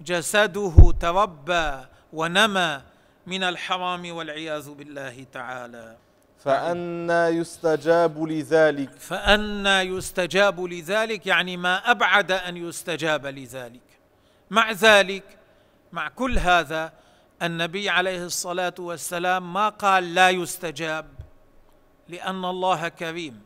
جسده 0.00 0.92
تربى 1.00 1.70
ونمى 2.12 2.80
من 3.26 3.42
الحرام 3.42 4.16
والعياذ 4.16 4.70
بالله 4.70 5.26
تعالى. 5.32 5.96
فأنا 6.44 7.28
يستجاب 7.28 8.22
لذلك. 8.22 8.90
فأنا 8.98 9.82
يستجاب 9.82 10.60
لذلك 10.60 11.26
يعني 11.26 11.56
ما 11.56 11.90
أبعد 11.90 12.32
أن 12.32 12.56
يستجاب 12.56 13.26
لذلك. 13.26 13.80
مع 14.50 14.72
ذلك 14.72 15.38
مع 15.92 16.08
كل 16.08 16.38
هذا 16.38 16.92
النبي 17.42 17.88
عليه 17.88 18.24
الصلاة 18.24 18.74
والسلام 18.78 19.52
ما 19.52 19.68
قال 19.68 20.14
لا 20.14 20.30
يستجاب 20.30 21.06
لأن 22.08 22.44
الله 22.44 22.88
كريم. 22.88 23.40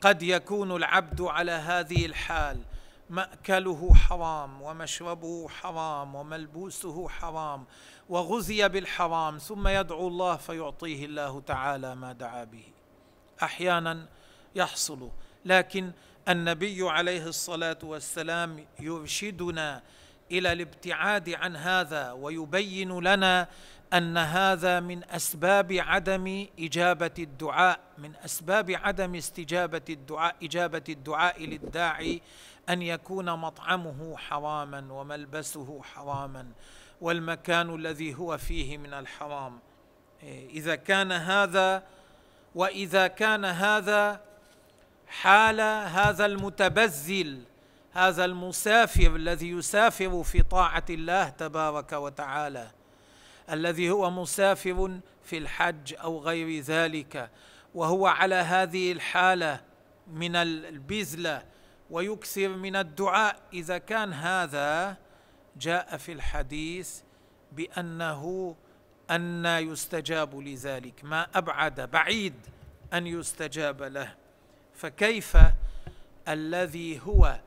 قد 0.00 0.22
يكون 0.22 0.76
العبد 0.76 1.20
على 1.20 1.52
هذه 1.52 2.06
الحال. 2.06 2.58
مأكله 3.10 3.94
حرام 3.94 4.62
ومشربه 4.62 5.48
حرام 5.48 6.14
وملبوسه 6.14 7.08
حرام 7.08 7.64
وغذي 8.08 8.68
بالحرام 8.68 9.38
ثم 9.38 9.68
يدعو 9.68 10.08
الله 10.08 10.36
فيعطيه 10.36 11.04
الله 11.04 11.40
تعالى 11.40 11.94
ما 11.94 12.12
دعا 12.12 12.44
به. 12.44 12.64
أحيانا 13.42 14.08
يحصل 14.54 15.10
لكن 15.44 15.92
النبي 16.28 16.90
عليه 16.90 17.26
الصلاة 17.26 17.78
والسلام 17.82 18.66
يرشدنا 18.80 19.82
إلى 20.32 20.52
الابتعاد 20.52 21.30
عن 21.30 21.56
هذا 21.56 22.12
ويبين 22.12 23.00
لنا 23.00 23.48
أن 23.92 24.18
هذا 24.18 24.80
من 24.80 25.04
أسباب 25.04 25.72
عدم 25.72 26.46
إجابة 26.58 27.10
الدعاء 27.18 27.80
من 27.98 28.12
أسباب 28.24 28.70
عدم 28.70 29.14
استجابة 29.14 29.82
الدعاء 29.90 30.36
إجابة 30.42 30.84
الدعاء 30.88 31.44
للداعي 31.44 32.22
أن 32.68 32.82
يكون 32.82 33.32
مطعمه 33.32 34.16
حراما 34.16 34.92
وملبسه 34.92 35.82
حراما 35.82 36.46
والمكان 37.00 37.74
الذي 37.74 38.14
هو 38.14 38.38
فيه 38.38 38.78
من 38.78 38.94
الحرام. 38.94 39.58
إذا 40.50 40.74
كان 40.74 41.12
هذا 41.12 41.82
وإذا 42.54 43.06
كان 43.06 43.44
هذا 43.44 44.20
حال 45.08 45.60
هذا 45.90 46.26
المتبذل 46.26 47.42
هذا 47.92 48.24
المسافر 48.24 49.16
الذي 49.16 49.50
يسافر 49.50 50.22
في 50.22 50.42
طاعة 50.42 50.84
الله 50.90 51.28
تبارك 51.28 51.92
وتعالى 51.92 52.70
الذي 53.50 53.90
هو 53.90 54.10
مسافر 54.10 55.00
في 55.24 55.38
الحج 55.38 55.94
أو 55.94 56.18
غير 56.18 56.62
ذلك 56.62 57.30
وهو 57.74 58.06
على 58.06 58.34
هذه 58.34 58.92
الحالة 58.92 59.60
من 60.12 60.36
البذلة 60.36 61.42
ويكثر 61.90 62.48
من 62.48 62.76
الدعاء. 62.76 63.36
إذا 63.52 63.78
كان 63.78 64.12
هذا 64.12 64.96
جاء 65.56 65.96
في 65.96 66.12
الحديث 66.12 67.00
بأنه 67.52 68.54
أن 69.10 69.46
يستجاب 69.46 70.38
لذلك 70.38 71.04
ما 71.04 71.26
أبعد 71.34 71.80
بعيد 71.80 72.34
أن 72.92 73.06
يستجاب 73.06 73.82
له. 73.82 74.14
فكيف 74.74 75.36
الذي 76.28 77.00
هو 77.00 77.40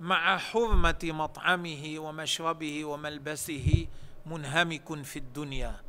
مع 0.00 0.38
حرمة 0.38 0.98
مطعمه 1.04 1.94
ومشربه 1.98 2.84
وملبسه 2.84 3.86
منهمك 4.26 5.02
في 5.02 5.18
الدنيا 5.18 5.80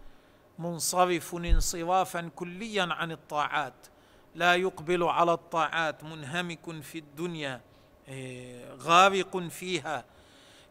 منصرف 0.60 1.36
انصرافا 1.36 2.30
كليا 2.36 2.94
عن 2.94 3.12
الطاعات 3.12 3.88
لا 4.36 4.56
يقبل 4.56 5.04
على 5.04 5.34
الطاعات 5.34 6.04
منهمك 6.04 6.82
في 6.82 6.98
الدنيا 6.98 7.62
غارق 8.80 9.38
فيها. 9.38 10.06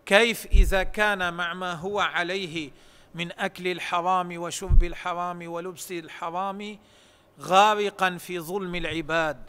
كيف 0.07 0.47
إذا 0.47 0.83
كان 0.83 1.35
مع 1.35 1.55
ما 1.55 1.73
هو 1.73 2.01
عليه 2.01 2.71
من 3.15 3.33
أكل 3.33 3.69
الحرام 3.69 4.39
وشرب 4.39 4.85
الحرام 4.85 5.49
ولبس 5.49 5.93
الحرام 5.93 6.79
غارقا 7.41 8.17
في 8.17 8.41
ظلم 8.41 8.75
العباد 8.75 9.43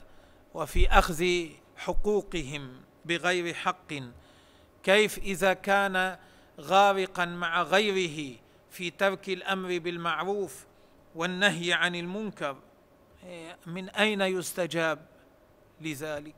وفي 0.54 0.90
أخذ 0.90 1.48
حقوقهم 1.78 2.82
بغير 3.06 3.54
حق. 3.54 3.94
كيف 4.84 5.18
إذا 5.18 5.54
كان 5.54 6.18
غارقا 6.60 7.26
مع 7.26 7.62
غيره 7.62 8.36
في 8.72 8.90
ترك 8.90 9.30
الأمر 9.30 9.78
بالمعروف 9.80 10.66
والنهي 11.16 11.74
عن 11.74 11.96
المنكر 11.96 12.58
إيه، 13.24 13.58
من 13.66 13.90
أين 13.90 14.22
يستجاب 14.22 15.06
لذلك؟ 15.82 16.36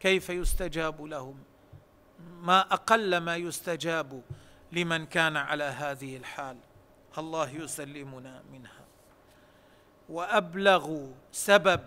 كيف 0.00 0.30
يستجاب 0.30 1.02
لهم؟ 1.02 1.38
ما 2.40 2.60
أقل 2.60 3.16
ما 3.16 3.36
يستجاب 3.36 4.22
لمن 4.72 5.06
كان 5.06 5.36
على 5.36 5.64
هذه 5.64 6.16
الحال. 6.16 6.56
الله 7.18 7.50
يسلمنا 7.50 8.42
منها. 8.52 8.84
وابلغ 10.08 11.06
سبب 11.32 11.80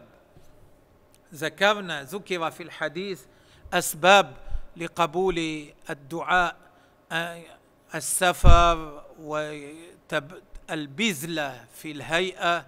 ذكرنا 1.33 2.03
ذكر 2.03 2.51
في 2.51 2.63
الحديث 2.63 3.21
أسباب 3.73 4.33
لقبول 4.77 5.65
الدعاء 5.89 6.55
السفر 7.95 9.03
البذلة 10.71 11.65
في 11.73 11.91
الهيئة 11.91 12.65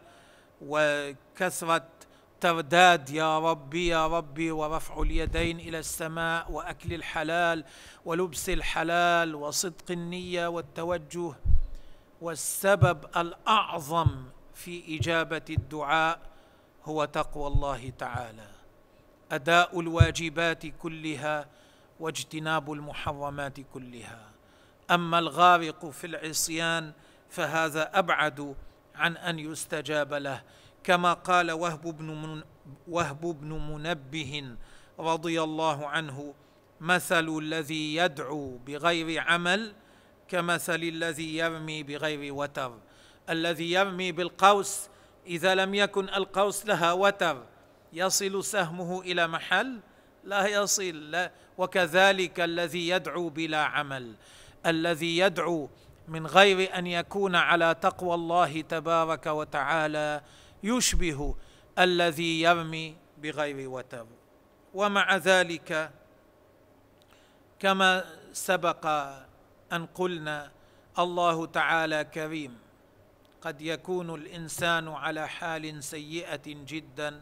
وكثرة 0.61 1.87
ترداد 2.43 3.09
يا 3.09 3.39
ربي 3.39 3.87
يا 3.87 4.07
ربي 4.07 4.51
ورفع 4.51 5.01
اليدين 5.01 5.59
إلى 5.59 5.79
السماء 5.79 6.51
وأكل 6.51 6.93
الحلال 6.93 7.63
ولبس 8.05 8.49
الحلال 8.49 9.35
وصدق 9.35 9.91
النية 9.91 10.47
والتوجه 10.47 11.33
والسبب 12.21 13.05
الأعظم 13.17 14.23
في 14.55 14.97
إجابة 14.99 15.41
الدعاء 15.49 16.19
هو 16.85 17.05
تقوى 17.05 17.47
الله 17.47 17.89
تعالى. 17.89 18.47
أداء 19.31 19.79
الواجبات 19.79 20.65
كلها 20.65 21.47
واجتناب 21.99 22.71
المحرمات 22.71 23.59
كلها. 23.73 24.29
أما 24.91 25.19
الغارق 25.19 25.85
في 25.85 26.07
العصيان 26.07 26.91
فهذا 27.29 27.99
أبعد 27.99 28.55
عن 28.95 29.17
أن 29.17 29.39
يستجاب 29.39 30.13
له. 30.13 30.41
كما 30.83 31.13
قال 31.13 31.51
وهب 31.51 31.81
بن 31.97 32.05
من 32.05 32.43
وهب 32.87 33.21
بن 33.21 33.49
منبه 33.49 34.55
رضي 34.99 35.41
الله 35.41 35.87
عنه 35.87 36.33
مثل 36.81 37.37
الذي 37.37 37.95
يدعو 37.95 38.57
بغير 38.57 39.21
عمل 39.21 39.73
كمثل 40.27 40.75
الذي 40.83 41.37
يرمي 41.37 41.83
بغير 41.83 42.33
وتر. 42.33 42.77
الذي 43.29 43.71
يرمي 43.71 44.11
بالقوس 44.11 44.89
إذا 45.27 45.55
لم 45.55 45.73
يكن 45.73 46.09
القوس 46.09 46.65
لها 46.65 46.91
وتر 46.91 47.43
يصل 47.93 48.43
سهمه 48.43 49.01
إلى 49.01 49.27
محل 49.27 49.79
لا 50.23 50.47
يصل 50.47 51.11
لا. 51.11 51.31
وكذلك 51.57 52.39
الذي 52.39 52.89
يدعو 52.89 53.29
بلا 53.29 53.63
عمل. 53.63 54.15
الذي 54.65 55.17
يدعو 55.17 55.69
من 56.07 56.27
غير 56.27 56.77
أن 56.77 56.87
يكون 56.87 57.35
على 57.35 57.75
تقوى 57.81 58.13
الله 58.15 58.61
تبارك 58.61 59.25
وتعالى 59.25 60.21
يشبه 60.63 61.35
الذي 61.79 62.41
يرمي 62.41 62.95
بغير 63.17 63.69
وتر. 63.69 64.07
ومع 64.73 65.17
ذلك 65.17 65.91
كما 67.59 68.05
سبق 68.33 68.85
أن 69.73 69.85
قلنا 69.85 70.51
الله 70.99 71.45
تعالى 71.45 72.03
كريم 72.03 72.57
قد 73.41 73.61
يكون 73.61 74.15
الإنسان 74.15 74.87
على 74.87 75.27
حال 75.27 75.83
سيئة 75.83 76.41
جدا 76.45 77.21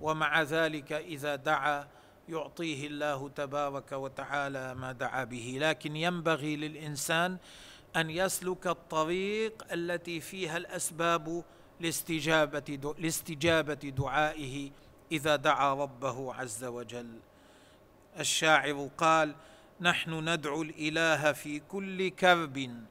ومع 0.00 0.42
ذلك 0.42 0.92
إذا 0.92 1.36
دعا 1.36 1.88
يعطيه 2.28 2.86
الله 2.86 3.28
تبارك 3.28 3.92
وتعالى 3.92 4.74
ما 4.74 4.92
دعا 4.92 5.24
به. 5.24 5.58
لكن 5.60 5.96
ينبغي 5.96 6.56
للإنسان 6.56 7.36
أن 7.96 8.10
يسلك 8.10 8.66
الطريق 8.66 9.72
التي 9.72 10.20
فيها 10.20 10.56
الأسباب 10.56 11.44
لاستجابة 11.80 12.94
لاستجابة 12.98 13.74
دعائه 13.74 14.70
إذا 15.12 15.36
دعا 15.36 15.74
ربه 15.74 16.34
عز 16.34 16.64
وجل. 16.64 17.18
الشاعر 18.18 18.90
قال 18.98 19.34
نحن 19.80 20.28
ندعو 20.28 20.62
الإله 20.62 21.32
في 21.32 21.60
كل 21.60 22.08
كرب 22.08 22.84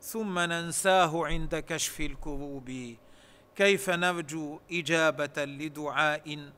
ثم 0.00 0.38
ننساه 0.38 1.26
عند 1.26 1.56
كشف 1.56 2.00
الكروب. 2.00 2.96
كيف 3.56 3.90
نرجو 3.90 4.60
إجابة 4.72 5.44
لدعاء 5.44 6.52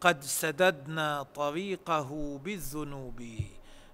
قد 0.00 0.22
سددنا 0.22 1.22
طريقه 1.22 2.40
بالذنوب. 2.44 3.22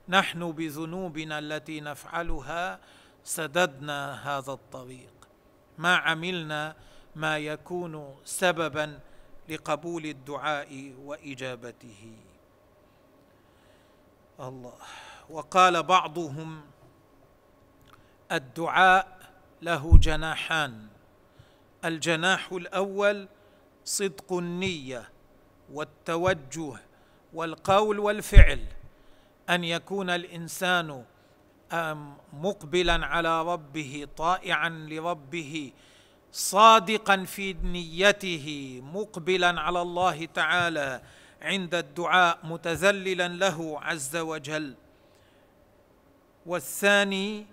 نحن 0.08 0.52
بذنوبنا 0.52 1.38
التي 1.38 1.80
نفعلها 1.80 2.80
سددنا 3.24 3.98
هذا 4.28 4.52
الطريق. 4.52 5.12
ما 5.78 5.96
عملنا 5.96 6.76
ما 7.16 7.38
يكون 7.38 8.16
سببا 8.24 9.00
لقبول 9.48 10.06
الدعاء 10.06 10.92
وإجابته. 11.04 12.16
الله. 14.40 14.74
وقال 15.30 15.82
بعضهم 15.82 16.62
الدعاء 18.32 19.18
له 19.62 19.98
جناحان. 19.98 20.86
الجناح 21.84 22.52
الأول 22.52 23.28
صدق 23.84 24.32
النية 24.32 25.08
والتوجه 25.72 26.76
والقول 27.32 27.98
والفعل. 27.98 28.66
أن 29.50 29.64
يكون 29.64 30.10
الإنسان 30.10 31.04
مقبلا 32.32 33.06
على 33.06 33.42
ربه 33.42 34.08
طائعا 34.16 34.68
لربه 34.68 35.72
صادقا 36.32 37.24
في 37.24 37.52
نيته 37.52 38.80
مقبلا 38.84 39.60
على 39.60 39.82
الله 39.82 40.24
تعالى 40.24 41.02
عند 41.42 41.74
الدعاء 41.74 42.38
متذللا 42.44 43.28
له 43.28 43.80
عز 43.82 44.16
وجل. 44.16 44.74
والثاني 46.46 47.46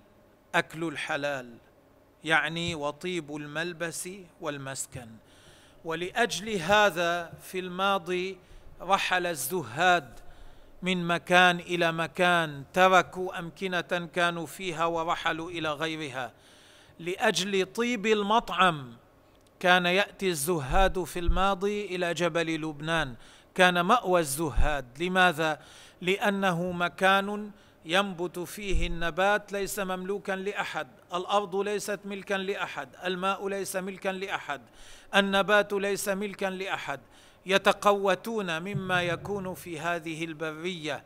أكل 0.56 0.84
الحلال 0.84 1.58
يعني 2.24 2.76
وطيب 2.76 3.36
الملبس 3.36 4.10
والمسكن. 4.42 5.08
ولأجل 5.86 6.50
هذا 6.50 7.34
في 7.42 7.60
الماضي 7.60 8.38
رحل 8.82 9.26
الزهاد 9.26 10.20
من 10.82 11.08
مكان 11.08 11.60
إلى 11.60 11.92
مكان 11.92 12.64
تركوا 12.74 13.40
أمكنة 13.40 14.10
كانوا 14.16 14.46
فيها 14.46 14.86
ورحلوا 14.86 15.52
إلى 15.52 15.74
غيرها. 15.74 16.32
لأجل 17.00 17.66
طيب 17.66 18.06
المطعم. 18.06 18.94
كان 19.60 19.86
يأتي 19.86 20.30
الزهاد 20.30 21.04
في 21.04 21.20
الماضي 21.20 21.86
إلى 21.86 22.14
جبل 22.14 22.62
لبنان. 22.62 23.16
كان 23.56 23.82
مأوى 23.82 24.20
الزهاد. 24.20 24.86
لماذا؟ 25.04 25.60
لأنه 26.02 26.72
مكان 26.72 27.52
ينبت 27.86 28.40
فيه 28.40 28.88
النبات 28.88 29.52
ليس 29.52 29.80
مملوكا 29.80 30.32
لأحد. 30.32 30.88
الأرض 31.14 31.56
ليست 31.56 32.00
ملكا 32.06 32.34
لأحد. 32.34 32.90
الماء 33.06 33.48
ليس 33.48 33.76
ملكا 33.76 34.10
لأحد. 34.10 34.62
النبات 35.16 35.74
ليس 35.74 36.10
ملكا 36.10 36.46
لأحد. 36.46 37.00
يتقوتون 37.46 38.60
مما 38.60 39.04
يكون 39.04 39.54
في 39.54 39.80
هذه 39.80 40.26
البرية 40.26 41.04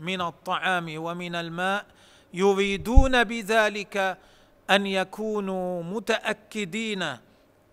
من 0.00 0.20
الطعام 0.20 0.86
ومن 0.96 1.34
الماء. 1.34 1.86
يريدون 2.34 3.24
بذلك 3.24 4.18
أن 4.72 4.86
يكونوا 4.86 5.82
متأكدين 5.82 7.02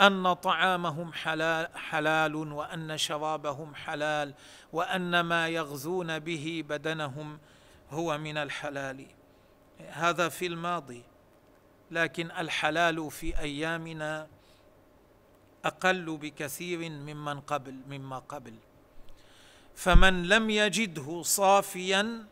أن 0.02 0.34
طعامهم 0.34 1.14
حلال, 1.14 1.68
حلال 1.78 2.36
وأن 2.36 2.98
شرابهم 2.98 3.76
حلال 3.76 4.34
وأن 4.74 5.20
ما 5.20 5.48
يغذون 5.48 6.20
به 6.20 6.64
بدنهم 6.70 7.40
هو 7.90 8.18
من 8.18 8.38
الحلال. 8.38 9.06
هذا 9.90 10.30
في 10.30 10.46
الماضي 10.46 11.04
لكن 11.92 12.32
الحلال 12.32 13.12
في 13.12 13.40
أيامنا 13.40 14.28
أقل 15.66 16.18
بكثير 16.18 16.90
ممن 16.90 17.40
قبل 17.40 17.76
مما 17.90 18.20
قبل. 18.20 18.54
فمن 19.76 20.24
لم 20.24 20.50
يجده 20.50 21.22
صافيا 21.24 22.26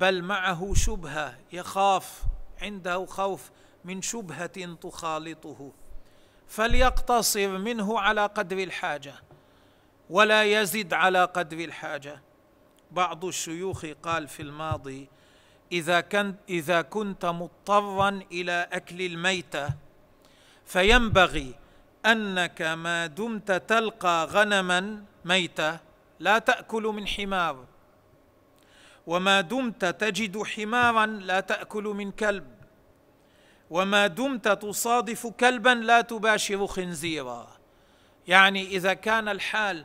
بل 0.00 0.22
معه 0.22 0.74
شبهة 0.74 1.38
يخاف 1.52 2.22
عنده 2.62 3.06
خوف 3.06 3.50
من 3.84 4.02
شبهة 4.02 4.74
تخالطه 4.74 5.72
فليقتصر 6.48 7.58
منه 7.58 8.00
على 8.00 8.26
قدر 8.26 8.58
الحاجة 8.58 9.14
ولا 10.10 10.44
يزد 10.44 10.94
على 10.94 11.24
قدر 11.24 11.58
الحاجة. 11.58 12.22
بعض 12.90 13.24
الشيوخ 13.24 13.86
قال 14.02 14.28
في 14.28 14.42
الماضي 14.42 15.08
إذا 15.72 16.00
كنت 16.00 16.36
إذا 16.48 16.82
كنت 16.82 17.26
مضطرا 17.26 18.20
إلى 18.32 18.68
أكل 18.72 19.02
الميتة 19.02 19.68
فينبغي 20.66 21.54
أنك 22.06 22.62
ما 22.62 23.06
دمت 23.06 23.52
تلقى 23.52 24.26
غنما 24.30 25.04
ميتة 25.24 25.78
لا 26.20 26.38
تأكل 26.38 26.82
من 26.82 27.06
حمار 27.06 27.64
وما 29.06 29.40
دمت 29.40 29.84
تجد 29.84 30.42
حمارا 30.42 31.06
لا 31.06 31.40
تأكل 31.40 31.84
من 31.84 32.12
كلب. 32.12 32.59
وما 33.70 34.06
دمت 34.06 34.48
تصادف 34.48 35.26
كلبا 35.26 35.68
لا 35.68 36.00
تباشر 36.00 36.66
خنزيرا. 36.66 37.48
يعني 38.26 38.66
إذا 38.66 38.94
كان 38.94 39.28
الحال 39.28 39.84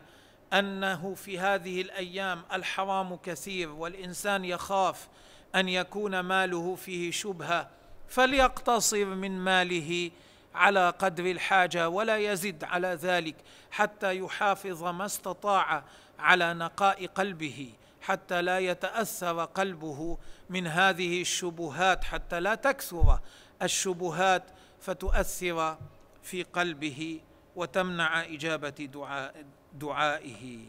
أنه 0.54 1.13
في 1.13 1.39
هذه 1.39 1.82
الأيام 1.82 2.41
الحرام 2.54 3.15
كثير 3.15 3.69
والإنسان 3.69 4.45
يخاف 4.45 5.08
أن 5.56 5.69
يكون 5.69 6.19
ماله 6.19 6.76
فيه 6.76 7.12
شبهة 7.12 7.69
فليقتصر 8.08 9.06
من 9.06 9.39
ماله 9.39 10.12
على 10.56 10.89
قدر 10.89 11.26
الحاجة 11.26 11.89
ولا 11.89 12.17
يزد 12.17 12.63
على 12.63 12.88
ذلك 12.88 13.36
حتى 13.71 14.17
يحافظ 14.17 14.84
ما 14.84 15.06
استطاع 15.06 15.84
على 16.19 16.54
نقاء 16.54 17.06
قلبه 17.06 17.74
حتى 18.02 18.41
لا 18.41 18.60
يتأثر 18.60 19.45
قلبه 19.45 20.17
من 20.50 20.67
هذه 20.67 21.21
الشبهات 21.21 22.04
حتى 22.04 22.39
لا 22.39 22.56
تكثر. 22.56 23.19
الشبهات 23.61 24.43
فتؤثر 24.81 25.77
في 26.23 26.43
قلبه 26.43 27.21
وتمنع 27.55 28.21
إجابة 28.21 28.69
دعاء 28.69 29.45
دعائه. 29.73 30.59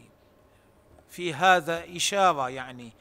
في 1.09 1.33
هذا 1.33 1.95
إشارة 1.95 2.49
يعني 2.49 2.91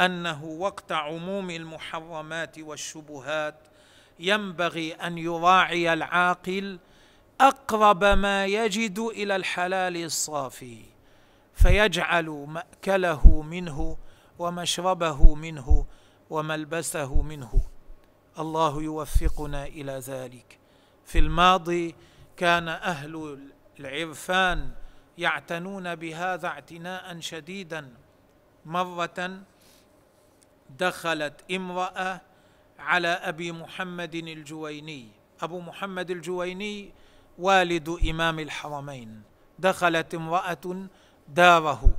أنه 0.00 0.44
وقت 0.44 0.92
عموم 0.92 1.50
المحرمات 1.50 2.58
والشبهات 2.58 3.54
ينبغي 4.18 4.94
أن 4.94 5.18
يراعي 5.18 5.92
العاقل 5.92 6.78
أقرب 7.40 8.04
ما 8.04 8.46
يجد 8.46 8.98
إلى 8.98 9.36
الحلال 9.36 10.04
الصافي 10.04 10.82
فيجعل 11.54 12.46
مأكله 12.48 13.42
منه 13.42 13.96
ومشربه 14.38 15.34
منه 15.34 15.86
وملبسه 16.30 17.22
منه. 17.22 17.60
الله 18.38 18.82
يوفقنا 18.82 19.66
إلى 19.66 19.92
ذلك. 19.92 20.58
في 21.04 21.18
الماضي 21.18 21.94
كان 22.36 22.68
أهل 22.68 23.38
العرفان 23.80 24.70
يعتنون 25.18 25.94
بهذا 25.94 26.46
اعتناء 26.46 27.20
شديدا. 27.20 27.94
مرة 28.66 29.40
دخلت 30.78 31.44
امرأة 31.50 32.20
على 32.78 33.08
أبي 33.08 33.52
محمد 33.52 34.14
الجويني. 34.14 35.08
أبو 35.40 35.60
محمد 35.60 36.10
الجويني 36.10 36.92
والد 37.38 37.88
إمام 38.10 38.38
الحرمين. 38.38 39.22
دخلت 39.58 40.14
امرأة 40.14 40.86
داره. 41.28 41.94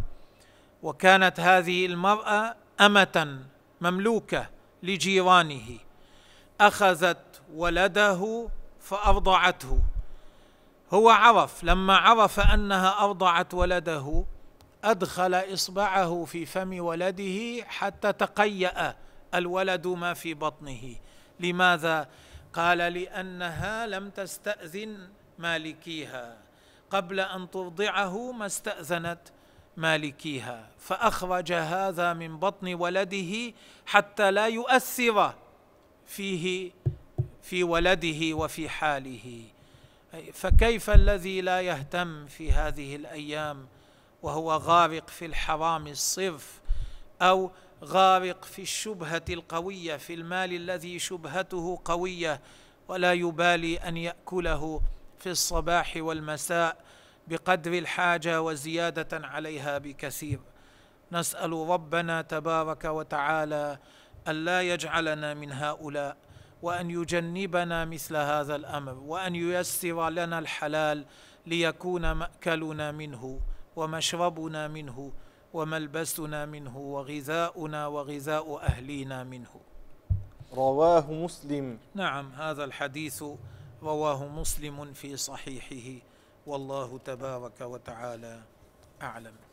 وكانت 0.84 1.40
هذه 1.40 1.86
المرأة 1.86 2.56
أمة 2.82 3.40
مملوكة 3.82 4.50
لجيرانه. 4.84 5.89
أخذت 6.62 7.42
ولده 7.54 8.50
فارضعته 8.80 9.80
هو 10.94 11.10
عرف 11.10 11.64
لما 11.64 11.98
عرف 11.98 12.40
أنها 12.40 13.04
ارضعت 13.04 13.54
ولده 13.54 14.26
أدخل 14.84 15.34
إصبعه 15.54 16.26
في 16.26 16.46
فم 16.46 16.80
ولده 16.80 17.66
حتى 17.68 18.14
تقيأ 18.14 18.96
الولد 19.34 19.88
ما 19.88 20.14
في 20.14 20.34
بطنه. 20.34 20.96
لماذا؟ 21.40 22.10
قال 22.54 22.78
لأنها 22.78 23.88
لم 23.88 24.10
تستأذن 24.10 25.10
مالكيها. 25.40 26.38
قبل 26.90 27.20
أن 27.20 27.52
ترضعه 27.52 28.32
ما 28.32 28.46
استأذنت 28.46 29.20
مالكيها. 29.78 30.68
فأخرج 30.80 31.54
هذا 31.54 32.14
من 32.14 32.40
بطن 32.40 32.74
ولده 32.74 33.54
حتى 33.86 34.32
لا 34.32 34.48
يؤثر. 34.48 35.34
فيه 36.10 36.72
في 37.42 37.64
ولده 37.64 38.36
وفي 38.36 38.70
حاله. 38.70 39.44
فكيف 40.34 40.90
الذي 40.90 41.42
لا 41.42 41.62
يهتم 41.62 42.26
في 42.26 42.52
هذه 42.52 42.96
الأيام 42.96 43.68
وهو 44.24 44.52
غارق 44.52 45.10
في 45.10 45.26
الحرام 45.26 45.88
الصرف 45.88 46.62
أو 47.22 47.52
غارق 47.84 48.46
في 48.46 48.62
الشبهة 48.62 49.26
القوية 49.30 49.98
في 49.98 50.14
المال 50.14 50.54
الذي 50.54 51.00
شبهته 51.00 51.82
قوية 51.86 52.42
ولا 52.88 53.14
يبالي 53.14 53.78
أن 53.78 53.98
يأكله 53.98 54.82
في 55.20 55.30
الصباح 55.30 55.94
والمساء 55.98 56.78
بقدر 57.28 57.74
الحاجة 57.74 58.42
وزيادة 58.42 59.28
عليها 59.28 59.78
بكثير. 59.78 60.40
نسأل 61.12 61.54
ربنا 61.54 62.22
تبارك 62.22 62.86
وتعالى 62.86 63.80
الا 64.32 64.62
يجعلنا 64.62 65.34
من 65.34 65.52
هؤلاء 65.52 66.18
وأن 66.62 66.92
يجنبنا 66.92 67.86
مثل 67.86 68.16
هذا 68.16 68.56
الأمر 68.56 68.94
وأن 68.94 69.36
ييسر 69.36 70.10
لنا 70.10 70.40
الحلال 70.40 71.06
ليكون 71.46 72.12
مأكلنا 72.12 72.92
منه 72.92 73.40
ومشربنا 73.76 74.68
منه 74.68 75.12
وملبسنا 75.54 76.46
منه 76.46 76.78
وغذاؤنا 76.78 77.88
وغذاء 77.88 78.58
أهلينا 78.62 79.24
منه. 79.24 79.54
رواه 80.54 81.14
مسلم. 81.14 81.80
نعم 81.96 82.32
هذا 82.34 82.64
الحديث 82.64 83.24
رواه 83.84 84.28
مسلم 84.28 84.94
في 84.94 85.18
صحيحه 85.18 86.06
والله 86.48 86.98
تبارك 86.98 87.62
وتعالى 87.62 88.42
أعلم. 89.02 89.49